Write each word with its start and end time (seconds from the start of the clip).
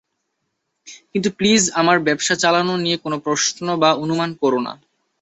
কিন্তু 1.11 1.29
প্লিজ 1.37 1.61
আমার 1.79 1.97
ব্যবসা 2.07 2.35
চালানো 2.35 2.73
নিয়ে 2.77 2.97
কোনো 2.97 3.17
প্রশ্ন 3.25 3.65
বা 3.81 3.89
অনুমান 4.03 4.29
করো 4.41 4.59
না। 4.65 4.73